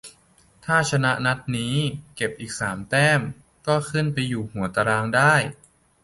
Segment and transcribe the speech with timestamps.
[0.65, 1.75] ถ้าชนะนัดนี้
[2.15, 3.21] เก็บอีกสามแต้ม
[3.67, 5.33] ก็ขึ้นไปอยู่หัวตารางได้